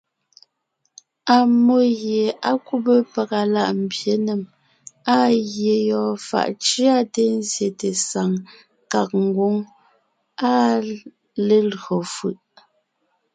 [1.37, 4.41] Ammó gie á kúbe pàga láʼ mbyěnèm,
[5.13, 8.31] áa ngie yɔɔn fàʼ cʉate nzyete saŋ
[8.91, 9.55] kàg ngwóŋ,
[10.49, 10.69] áa
[11.47, 12.39] lelÿò fʉ̀ʼ.